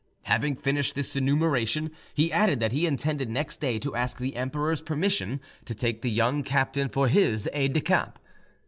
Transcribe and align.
Having 0.23 0.55
finished 0.55 0.95
this 0.95 1.15
enumeration, 1.15 1.91
he 2.15 2.31
added 2.31 2.59
that 2.59 2.71
he 2.71 2.87
intended 2.87 3.29
next 3.29 3.57
day 3.61 3.77
to 3.77 3.95
ask 3.95 4.17
the 4.17 4.35
emperor's 4.35 4.81
permission 4.81 5.39
to 5.65 5.75
take 5.75 6.01
the 6.01 6.09
young 6.09 6.41
captain 6.41 6.89
for 6.89 7.07
his 7.07 7.47
aide 7.53 7.73
de 7.73 7.81
camp. 7.81 8.17